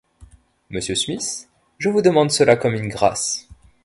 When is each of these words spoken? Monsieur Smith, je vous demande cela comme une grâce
Monsieur 0.71 0.95
Smith, 0.95 1.47
je 1.77 1.87
vous 1.89 2.01
demande 2.01 2.31
cela 2.31 2.55
comme 2.55 2.73
une 2.73 2.87
grâce 2.87 3.47